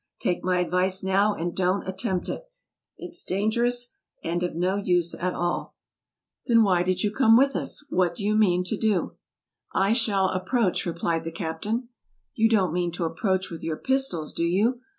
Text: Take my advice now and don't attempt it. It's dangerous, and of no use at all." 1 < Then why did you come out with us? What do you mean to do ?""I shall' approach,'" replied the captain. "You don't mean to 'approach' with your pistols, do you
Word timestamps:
Take 0.17 0.43
my 0.43 0.57
advice 0.61 1.03
now 1.03 1.35
and 1.35 1.55
don't 1.55 1.87
attempt 1.87 2.27
it. 2.27 2.49
It's 2.97 3.21
dangerous, 3.23 3.89
and 4.23 4.41
of 4.41 4.55
no 4.55 4.75
use 4.77 5.13
at 5.13 5.35
all." 5.35 5.75
1 5.75 5.75
< 6.05 6.45
Then 6.47 6.63
why 6.63 6.81
did 6.81 7.03
you 7.03 7.11
come 7.11 7.33
out 7.33 7.37
with 7.37 7.55
us? 7.55 7.85
What 7.91 8.15
do 8.15 8.23
you 8.23 8.35
mean 8.35 8.63
to 8.63 8.77
do 8.79 9.15
?""I 9.85 9.93
shall' 9.93 10.29
approach,'" 10.33 10.85
replied 10.87 11.23
the 11.23 11.31
captain. 11.31 11.89
"You 12.33 12.49
don't 12.49 12.73
mean 12.73 12.91
to 12.93 13.05
'approach' 13.05 13.51
with 13.51 13.61
your 13.63 13.77
pistols, 13.77 14.33
do 14.33 14.41
you 14.43 14.79